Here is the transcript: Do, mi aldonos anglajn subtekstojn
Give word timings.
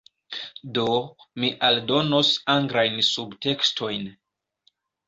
Do, 0.77 0.85
mi 1.43 1.51
aldonos 1.69 2.33
anglajn 2.57 2.99
subtekstojn 3.13 4.15